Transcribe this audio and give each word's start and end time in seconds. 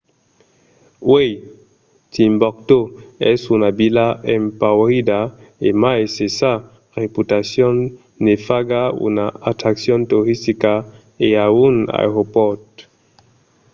uèi 1.13 1.31
timboctó 2.13 2.79
es 3.31 3.39
una 3.55 3.69
vila 3.79 4.07
empaurida 4.37 5.19
e 5.67 5.69
mai 5.83 6.01
se 6.15 6.27
sa 6.39 6.53
reputacion 7.01 7.75
ne 8.23 8.33
faga 8.47 8.81
una 9.07 9.25
atraccion 9.51 10.01
toristica 10.11 10.73
e 11.27 11.29
a 11.45 11.47
un 11.67 11.75
aeropòrt 12.01 12.65